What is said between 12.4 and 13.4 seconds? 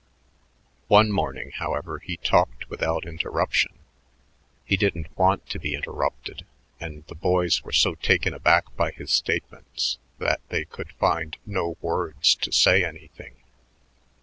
say anything.